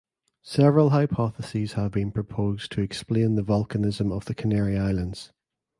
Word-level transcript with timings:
Several 0.41 0.89
hypotheses 0.89 1.73
have 1.73 1.91
been 1.91 2.11
proposed 2.11 2.71
to 2.71 2.81
explain 2.81 3.35
the 3.35 3.43
volcanism 3.43 4.11
of 4.11 4.25
the 4.25 4.33
Canary 4.33 4.75
Islands. 4.75 5.31